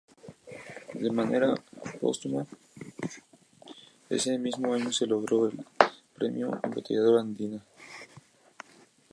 De 1.03 1.09
manera 1.11 1.49
póstuma, 1.99 2.47
ese 4.09 4.39
mismo 4.39 4.73
año 4.73 4.91
se 4.91 5.05
le 5.05 5.13
otorgó 5.13 5.49
el 5.49 5.63
Premio 6.15 6.59
Embotelladora 6.63 7.21
Andina. 7.21 7.63